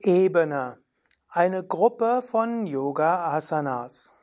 [0.00, 0.78] Ebene.
[1.28, 4.14] Eine Gruppe von Yoga Asanas.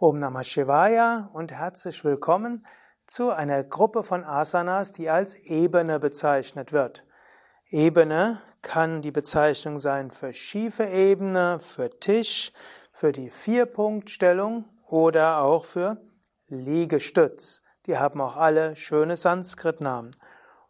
[0.00, 2.66] Om Namah Shivaya und herzlich willkommen
[3.06, 7.06] zu einer Gruppe von Asanas, die als Ebene bezeichnet wird.
[7.68, 12.52] Ebene kann die Bezeichnung sein für schiefe Ebene, für Tisch,
[12.90, 15.98] für die Vierpunktstellung oder auch für
[16.48, 17.62] Liegestütz.
[17.86, 20.16] Die haben auch alle schöne Sanskrit-Namen.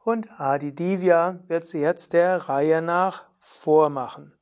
[0.01, 4.33] Und Adi Divya wird sie jetzt der Reihe nach vormachen.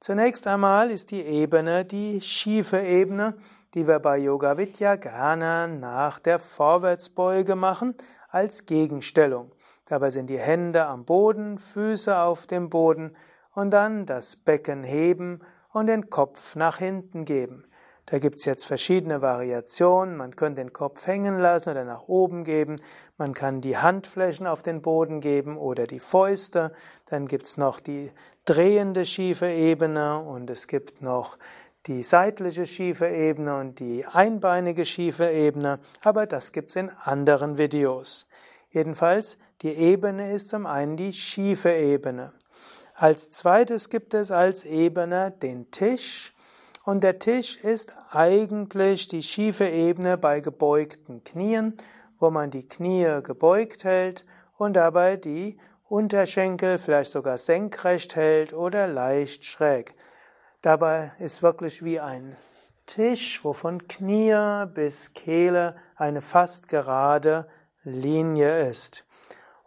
[0.00, 3.34] Zunächst einmal ist die Ebene die schiefe Ebene,
[3.74, 7.94] die wir bei Yoga Vidya gerne nach der Vorwärtsbeuge machen
[8.28, 9.50] als Gegenstellung.
[9.86, 13.16] Dabei sind die Hände am Boden, Füße auf dem Boden
[13.54, 15.40] und dann das Becken heben
[15.72, 17.64] und den Kopf nach hinten geben.
[18.10, 20.16] Da gibt's jetzt verschiedene Variationen.
[20.16, 22.76] Man könnte den Kopf hängen lassen oder nach oben geben.
[23.16, 26.72] Man kann die Handflächen auf den Boden geben oder die Fäuste.
[27.06, 28.10] Dann gibt's noch die
[28.46, 31.38] drehende schiefe Ebene und es gibt noch
[31.86, 35.78] die seitliche schiefe Ebene und die einbeinige schiefe Ebene.
[36.02, 38.26] Aber das gibt's in anderen Videos.
[38.70, 42.32] Jedenfalls, die Ebene ist zum einen die schiefe Ebene.
[42.94, 46.34] Als zweites gibt es als Ebene den Tisch.
[46.84, 51.76] Und der Tisch ist eigentlich die schiefe Ebene bei gebeugten Knien,
[52.18, 54.24] wo man die Knie gebeugt hält
[54.56, 55.58] und dabei die
[55.88, 59.94] Unterschenkel vielleicht sogar senkrecht hält oder leicht schräg.
[60.62, 62.36] Dabei ist wirklich wie ein
[62.86, 67.48] Tisch, wo von Knie bis Kehle eine fast gerade
[67.82, 69.04] Linie ist.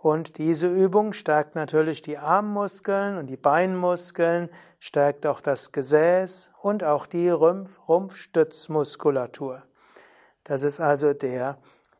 [0.03, 6.83] Und diese Übung stärkt natürlich die Armmuskeln und die Beinmuskeln, stärkt auch das Gesäß und
[6.83, 9.63] auch die Rumpf Rumpfstützmuskulatur.
[10.43, 11.57] Das ist also der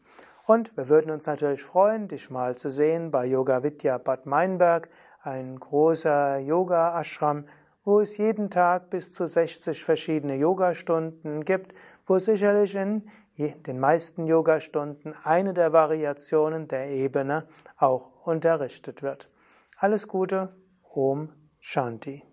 [0.47, 4.89] Und wir würden uns natürlich freuen, dich mal zu sehen bei Yoga Vidya Bad Meinberg,
[5.21, 7.45] ein großer Yoga-Ashram,
[7.83, 11.75] wo es jeden Tag bis zu 60 verschiedene Yogastunden gibt,
[12.07, 13.03] wo sicherlich in
[13.37, 17.45] den meisten Yogastunden eine der Variationen der Ebene
[17.77, 19.29] auch unterrichtet wird.
[19.77, 20.55] Alles Gute,
[20.91, 21.29] Om
[21.59, 22.23] Shanti.